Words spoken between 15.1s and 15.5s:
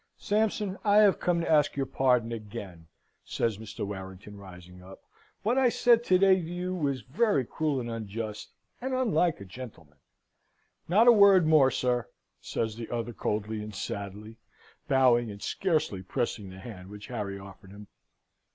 and